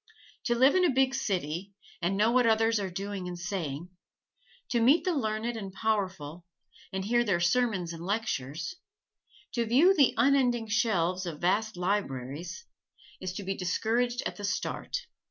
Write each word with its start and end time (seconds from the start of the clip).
To 0.45 0.55
live 0.55 0.73
in 0.73 0.83
a 0.83 0.89
big 0.89 1.13
city 1.13 1.75
and 2.01 2.17
know 2.17 2.31
what 2.31 2.47
others 2.47 2.79
are 2.79 2.89
doing 2.89 3.27
and 3.27 3.37
saying; 3.37 3.89
to 4.71 4.79
meet 4.81 5.03
the 5.05 5.13
learned 5.13 5.55
and 5.55 5.71
powerful, 5.71 6.43
and 6.91 7.05
hear 7.05 7.23
their 7.23 7.39
sermons 7.39 7.93
and 7.93 8.03
lectures; 8.03 8.77
to 9.53 9.63
view 9.63 9.93
the 9.93 10.15
unending 10.17 10.67
shelves 10.67 11.27
of 11.27 11.39
vast 11.39 11.77
libraries 11.77 12.65
is 13.19 13.31
to 13.33 13.43
be 13.43 13.53
discouraged 13.55 14.23
at 14.25 14.37
the 14.37 14.43
start. 14.43 15.05